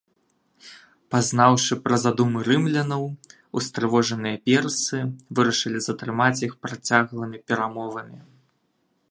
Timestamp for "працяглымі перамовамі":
6.67-8.17